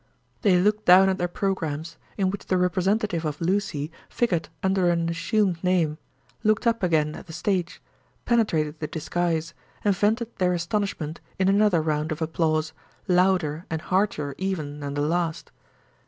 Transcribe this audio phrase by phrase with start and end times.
[0.41, 5.07] They looked down at their programmes, in which the representative of Lucy figured under an
[5.09, 5.99] assumed name;
[6.43, 7.79] looked up again at the stage;
[8.25, 9.53] penetrated the disguise;
[9.85, 12.73] and vented their astonishment in another round of applause,
[13.07, 15.51] louder and heartier even than the last.